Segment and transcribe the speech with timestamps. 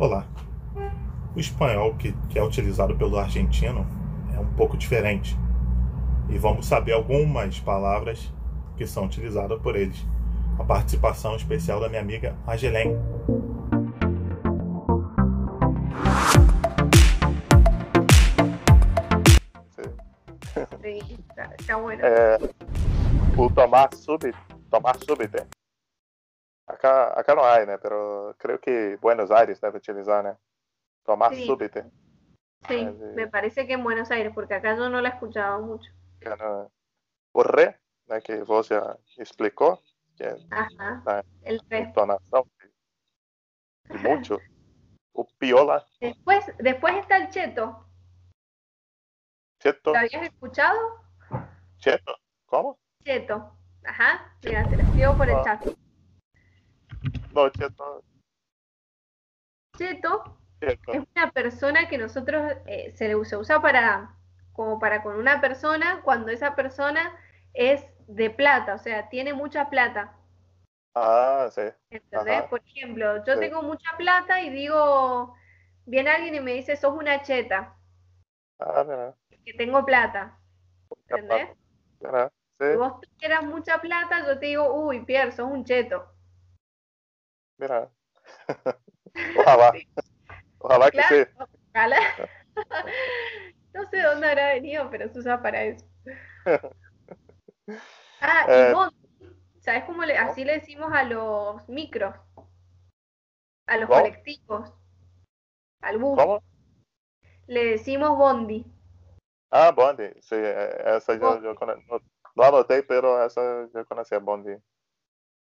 [0.00, 0.24] Olá.
[1.36, 3.86] O espanhol que, que é utilizado pelo argentino
[4.34, 5.36] é um pouco diferente.
[6.30, 8.32] E vamos saber algumas palavras
[8.78, 10.02] que são utilizadas por eles.
[10.58, 12.34] A participação especial da minha amiga
[21.28, 22.00] está, está bueno.
[22.02, 22.38] É,
[23.36, 24.38] o tomar súbito,
[24.70, 25.59] tomar súbito.
[26.70, 27.78] Acá, acá não há, né?
[27.78, 30.36] Pero creio que Buenos Aires deve utilizar, né?
[31.04, 31.46] Tomar Sí.
[31.46, 31.80] súbito.
[32.68, 35.62] Sí, eh, me parece que en Buenos Aires, porque acá yo no la he escuchado
[35.62, 35.90] mucho.
[36.20, 36.68] Cara,
[37.32, 38.20] O re, né?
[38.20, 38.74] Que você
[39.18, 39.82] explicou,
[40.16, 41.22] que é Ajá, Ah.
[41.42, 41.86] el de,
[43.88, 44.40] de muito.
[45.12, 47.84] O piola, Después, después está el cheto.
[49.58, 50.78] cheto, ¿Lo habías escuchado?
[51.78, 52.14] cheto,
[52.46, 52.78] como?
[53.04, 53.56] Cheto.
[53.84, 55.58] Ajá, mira, te lo escribo por el Ah.
[57.34, 57.72] Chat.
[57.78, 58.02] Não,
[59.76, 64.14] cheto, Cheto es una persona que nosotros eh, se, le- se usa para,
[64.52, 67.12] como para con una persona cuando esa persona
[67.54, 70.16] es de plata, o sea, tiene mucha plata.
[70.94, 71.72] Ah, sim.
[71.90, 72.44] ¿Entendés?
[72.48, 73.40] Por ejemplo, yo Sí.
[73.40, 75.34] tengo mucha plata y digo,
[75.86, 77.76] viene alguien y me dice, sos una cheta,
[78.58, 80.38] Ah, mira, que tengo plata.
[81.08, 81.50] ¿Entendés?
[82.00, 82.30] mira,
[82.66, 86.06] Si vos tuvieras mucha plata, yo te digo, uy, Pierre, sos un cheto.
[87.60, 87.90] Mira.
[89.36, 89.72] Ojalá,
[90.60, 91.28] ojalá que
[91.74, 91.98] ojalá.
[93.72, 95.86] No sé dónde habrá venido, pero se usa para eso.
[98.22, 98.96] Ah, y Eh, Bondi,
[99.60, 102.14] ¿sabes cómo le, así le decimos a los micros?
[103.66, 104.00] A los ¿Cómo?
[104.00, 104.74] colectivos,
[105.80, 106.20] al bus,
[107.46, 108.66] le decimos Bondi.
[109.50, 110.12] Ah, Bondi.
[110.20, 111.54] Sim, é- essa eu, Bondi.
[111.54, 112.00] conhe- não,
[112.36, 113.40] não anotei, pero essa
[113.72, 114.60] eu conhecia Bondi.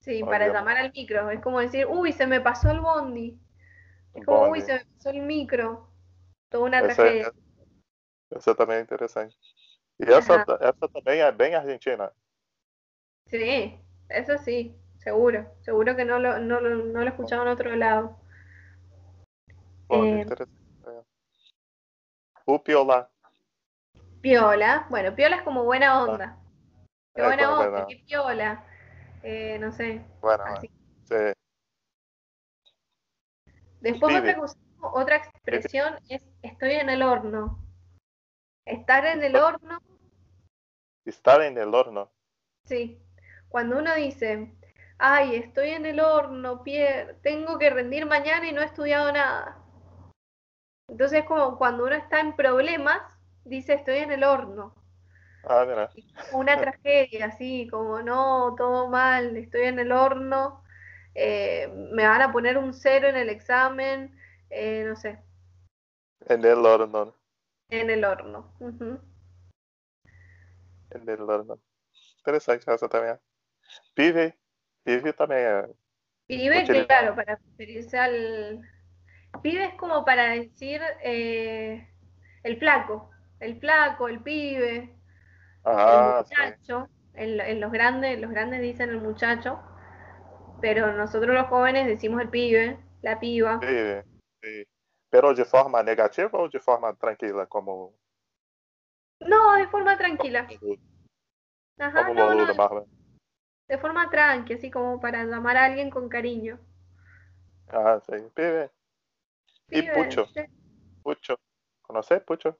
[0.00, 1.30] Sí, para llamar al micro.
[1.30, 3.38] Es como decir, uy, se me pasó el bondi.
[4.14, 5.88] Es como, uy, se me pasó el micro.
[6.48, 7.32] Toda una Essa, tragedia.
[8.30, 9.36] essa também é interessante.
[10.00, 10.58] E essa, Ajá.
[10.60, 12.12] essa também é bem argentina.
[13.26, 13.78] Sí,
[14.08, 15.46] eso sí, seguro.
[15.60, 18.16] Seguro que no lo, no lo, no lo he escuchado en otro lado.
[19.88, 20.52] Bondi, Eh, interessante.
[20.86, 21.02] É.
[22.46, 23.10] O piola.
[24.22, 24.86] Piola.
[24.88, 26.38] Bueno, piola es como buena onda.
[27.14, 28.64] Qué buena onda, buena- qué piola.
[29.22, 30.70] Eh, no sé, Bueno, así.
[31.04, 31.32] sim.
[33.80, 37.58] Después otra cosa, otra expresión es estoy en el horno.
[38.64, 39.78] Estar en el horno
[41.04, 42.10] Estar en el horno.
[42.66, 43.00] Sí,
[43.48, 44.52] cuando uno dice,
[44.98, 49.64] ay, estoy en el horno, Pierre, tengo que rendir mañana y no he estudiado nada.
[50.88, 53.00] Entonces, como cuando uno está en problemas,
[53.44, 54.74] dice, estoy en el horno.
[55.44, 55.90] Ah, mira.
[56.32, 60.62] Una tragedia, así, como, no, todo mal, estoy en el horno,
[61.14, 64.14] eh, me van a poner un cero en el examen,
[64.50, 65.18] eh, no sé,
[66.26, 67.14] En el horno.
[67.70, 68.52] en el horno.
[68.60, 68.98] Ujú.
[70.90, 71.58] En el horno.
[72.20, 73.16] Interessante essa também.
[73.94, 74.34] Pive.
[74.84, 75.68] Pive também é.
[76.26, 76.86] Pibe, Utilizado.
[76.86, 78.60] claro, para referirse al...
[79.42, 81.86] Pibe es como para decir eh,
[82.42, 83.10] el flaco,
[83.40, 84.97] el flaco, el pibe,
[85.68, 86.88] El muchacho.
[87.14, 89.58] En, en los grandes, los grandes dicen el muchacho,
[90.60, 93.60] pero nosotros los jóvenes decimos el pibe, la piba.
[93.60, 94.64] Sim.
[95.10, 97.94] Pero de forma negativa ou de forma tranquila, como,
[99.20, 100.46] No, de forma tranquila.
[101.78, 102.86] Ajá, como no, boludo, no, Marlon?
[103.68, 106.58] de forma tranqui, así como para llamar a alguien con cariño.
[107.68, 108.00] Ah.
[108.08, 108.70] E
[109.68, 110.26] Pibe, pucho.
[110.26, 110.40] sí.
[111.02, 111.38] Pucho.
[111.82, 112.58] Conhece pucho?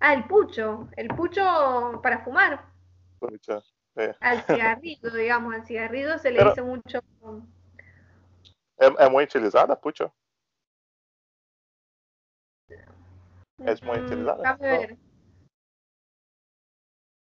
[0.00, 2.64] Ah, el pucho, el pucho para fumar.
[3.18, 3.62] Pucho.
[3.96, 4.14] É.
[4.20, 7.00] Al cigarrillo, digamos, al cigarrillo se le Pero- dice mucho.
[8.78, 10.10] É muito utilizada, pucho?
[13.66, 14.56] Es muy Mm, utilizada.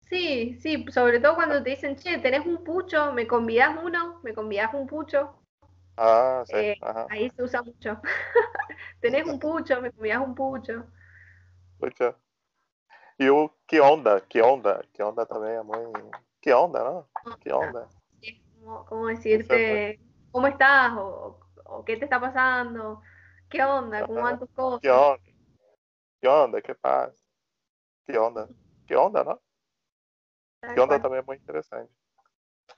[0.10, 3.12] Sí, sí, sobre todo cuando te dicen, che, ¿tenés un pucho?
[3.14, 4.20] ¿Me convidás uno?
[4.24, 5.36] ¿Me convidás un pucho?
[5.98, 6.56] Ah, sim.
[6.58, 6.80] Eh.
[7.10, 8.00] Ahí se usa mucho.
[9.02, 9.82] ¿Tenés un pucho?
[9.82, 10.86] ¿Me convidás un pucho?
[11.80, 12.16] Pucho.
[13.18, 14.22] E o que onda?
[14.22, 14.84] Que onda?
[14.94, 16.12] Que onda também é muito.
[16.42, 17.38] Que onda, não?
[17.40, 17.88] Que onda?
[18.22, 18.36] Es
[18.88, 20.00] como, decirte,
[20.32, 20.94] ¿cómo estás?
[20.98, 23.02] O, o ¿qué te está pasando?
[23.50, 24.06] ¿Qué onda?
[24.06, 24.82] ¿Cómo van tus cosas?
[24.82, 25.20] Que onda?
[26.22, 26.62] Que onda?
[26.62, 27.14] Que paz?
[28.06, 28.50] Que onda?
[28.86, 29.24] Que onda?
[29.24, 31.02] Tal Que onda cual.
[31.02, 31.92] também é muito interessante.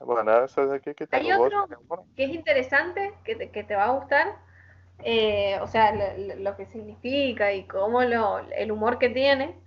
[0.00, 1.66] Bueno, essas aqui que tem Hay no otro
[2.14, 4.38] que es interesante, que te, que te va a gustar,
[5.02, 9.58] eh, o sea, lo, lo- lo que significa y cómo lo, el humor que tiene,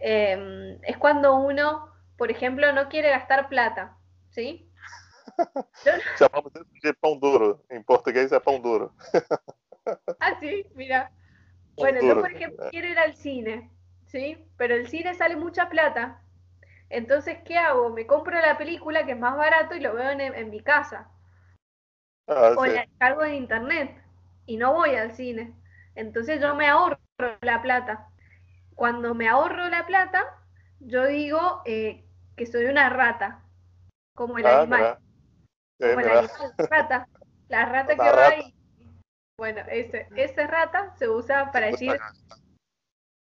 [0.00, 3.96] eh, es cuando uno, por ejemplo, no quiere gastar plata,
[4.30, 4.68] ¿sí?
[6.18, 6.52] Chamamos
[6.82, 7.64] de pão duro.
[7.70, 8.92] Em português é pão duro.
[10.74, 11.10] mira.
[11.76, 13.70] Bueno, yo por ejemplo quiero ir al cine,
[14.06, 14.36] ¿sí?
[14.56, 16.20] Pero el cine sale mucha plata.
[16.90, 17.90] Entonces, ¿qué hago?
[17.90, 21.08] Me compro la película que es más barato y lo veo en, mi casa.
[22.26, 22.70] Ah, o sí.
[22.70, 24.02] la descargo en internet
[24.46, 25.54] y no voy al cine.
[25.94, 26.98] Entonces yo me ahorro
[27.42, 28.08] la plata.
[28.78, 30.24] Cuando me ahorro la plata,
[30.78, 32.04] yo digo eh,
[32.36, 33.42] que soy una rata,
[34.14, 34.98] como el Ah, animal.
[35.80, 36.18] Sí, como el mira.
[36.20, 37.08] animal, rata.
[37.48, 38.38] La rata Una que va rata.
[38.38, 38.54] y...
[39.36, 41.98] Bueno, ese, ese rata se usa para decir,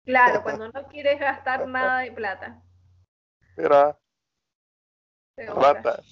[0.05, 2.62] claro, cuando no quieres gastar nada de plata.
[3.56, 3.99] Mira,
[5.39, 6.03] rata.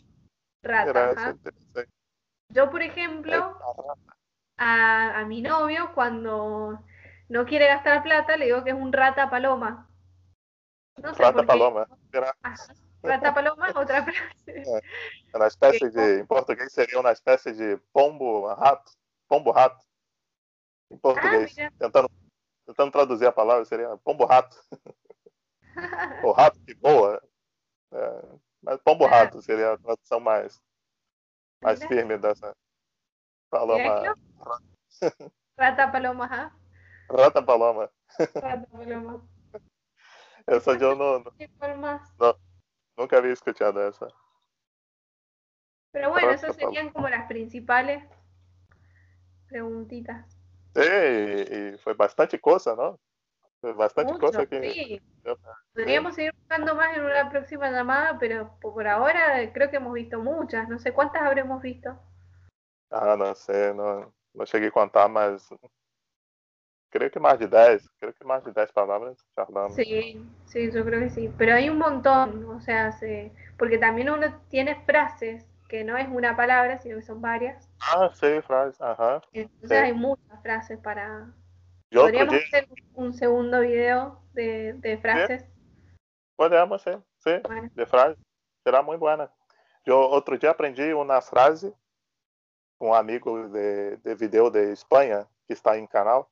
[0.63, 1.37] Rata, ajá.
[2.49, 3.59] Yo, por ejemplo,
[4.57, 6.83] a, a mi novio, cuando
[7.29, 9.89] no quiere gastar plata, le digo que es un rata paloma.
[10.99, 11.87] No sé Rata paloma.
[12.13, 12.75] Mira, Ajá.
[13.03, 14.65] Rata paloma es otra frase.
[15.35, 16.21] uma espécie Que- de.
[16.21, 18.93] Em português seria uma espécie de pombo rato.
[19.29, 19.85] Pombo rato.
[20.91, 21.55] Em português.
[21.57, 21.71] mira.
[21.79, 22.11] tentando,
[22.67, 24.57] tentando traduzir a palavra, seria pombo rato.
[26.23, 27.23] Ou rato que voa.
[27.93, 28.23] É,
[28.63, 29.09] mas pombo Ah.
[29.11, 30.61] rato seria a tradução mais,
[31.63, 32.57] mais firme dessa
[33.51, 34.15] paloma.
[35.59, 36.53] Rata paloma.
[37.09, 37.91] Rata paloma.
[38.35, 39.23] Rata paloma.
[40.47, 42.03] Essa eu não, ¿Qué cuál más?
[42.97, 44.09] nunca havia escutado essa.
[45.93, 48.05] Pero bueno, Rata esas serían como las principales
[49.49, 50.27] preguntitas.
[50.75, 52.99] Sí, e, e foi bastante coisa, não?
[53.61, 54.61] Foi bastante Mucho, coisa que.
[54.73, 55.03] sí.
[55.75, 60.21] Podríamos seguir buscando más en una próxima llamada, pero por ahora creo que hemos visto
[60.21, 60.69] muchas.
[60.69, 61.99] No sé cuántas habremos visto.
[62.91, 65.49] Ah, não sei, não, não cheguei a contar, mas.
[66.97, 67.91] Creio que mais de 10.
[68.01, 69.75] Creio que mais de 10 palavras charlamos.
[69.75, 71.31] Sí, sí, yo creo que sí.
[71.37, 76.09] Pero hay un montón, o sea, se- porque también uno tiene frases que no es
[76.09, 77.69] una palabra, sino que son varias.
[77.81, 78.83] Ah, sei, frase.
[78.83, 79.21] Aham.
[79.33, 79.75] Entonces Sí.
[79.75, 81.27] hay muchas frases para...
[81.95, 82.43] Outro Podríamos dia.
[82.47, 85.45] hacer un segundo video de, de frases.
[86.37, 87.03] Podemos, sim.
[87.19, 88.17] Sim, Bueno, de frase.
[88.65, 89.31] Será muito boa.
[89.85, 91.73] Eu outro dia aprendi uma frase
[92.79, 96.31] com um amigo de, de vídeo de Espanha, que está em canal.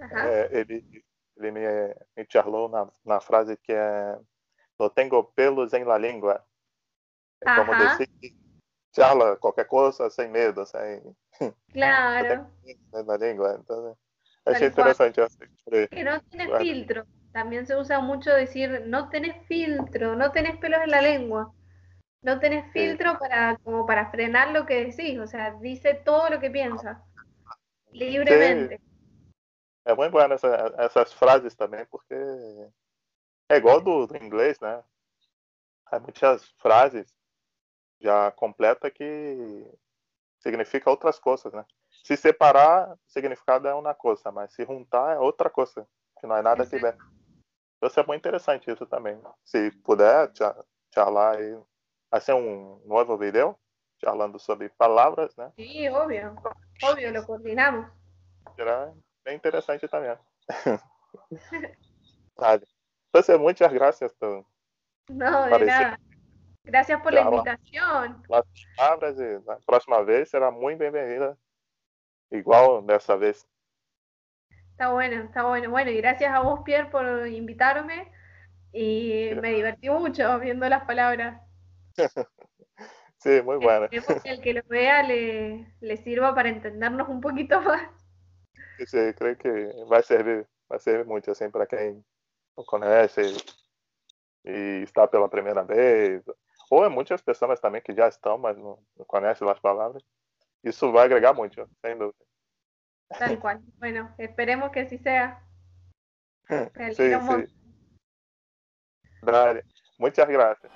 [0.00, 0.84] É, ele
[1.36, 1.60] ele me,
[2.16, 4.18] me charlou na, na frase que é
[4.78, 6.44] não tenho pelos em la língua.
[7.40, 8.34] É como que
[8.94, 11.02] charla qualquer coisa sem medo, sem
[11.72, 12.46] Claro.
[12.90, 13.58] pelos na língua.
[13.60, 13.96] Então,
[14.44, 15.20] Tal achei interessante.
[15.90, 16.64] Que no tiene Bueno.
[16.64, 17.04] filtro.
[17.32, 21.52] También se usa mucho decir, no tenés filtro, no tenés pelos en la lengua.
[22.22, 22.80] No tenés Sí.
[22.80, 25.18] filtro para, como para frenar lo que decís.
[25.20, 27.04] O sea, dice todo lo que piensa.
[27.92, 28.80] Libremente.
[29.88, 32.14] É muito boa essa, essas frases também, porque
[33.48, 34.84] é igual do, do inglês, né?
[35.86, 37.16] Há muitas frases
[37.98, 39.66] já completa que
[40.40, 41.64] significa outras coisas, né?
[42.04, 45.88] Se separar, o significado é uma coisa, mas se juntar é outra coisa,
[46.20, 46.98] que não é nada que ver.
[47.82, 49.18] Então é muito interessante isso também.
[49.42, 50.64] Se puder, cha-
[50.94, 51.58] charlar aí,
[52.10, 53.58] vai ser um novo vídeo,
[54.04, 55.50] charlando sobre palavras, né?
[55.56, 56.36] Sí, obvio.
[56.82, 57.90] Obvio, lo coordinamos.
[58.54, 58.92] Será
[59.24, 60.16] bem interessante também.
[62.36, 62.66] vale.
[63.14, 64.44] Então, muitas graças por
[65.10, 65.98] No, de nada.
[66.64, 68.22] Gracias por la invitación.
[68.28, 68.44] las
[68.76, 71.38] palavras e na próxima vez será muito bem-vinda.
[72.30, 73.48] Igual dessa vez.
[74.72, 75.70] Está bueno, está bueno.
[75.70, 78.12] Bueno, y gracias a vos, Pierre, por invitarme.
[78.72, 81.40] Y me divertí mucho viendo las palabras.
[83.24, 83.88] Muito buena.
[83.90, 87.82] Esperemos que el que lo vea le, le sirva para entendernos un poquito más.
[88.86, 92.04] Creio que vai servir, vai servir muito assim para quem
[92.56, 93.20] não conhece
[94.44, 96.22] e está pela primeira vez.
[96.70, 100.02] Ou é muitas pessoas também que já estão, mas não, não conhecem as palavras.
[100.62, 102.24] Isso vai agregar muito, sem dúvida.
[103.18, 103.58] Tal cual.
[103.78, 105.42] Bueno, esperemos que así sea.
[106.76, 107.46] Me Sim, sim.
[109.22, 109.64] Dale.
[109.98, 110.70] Muitas graças.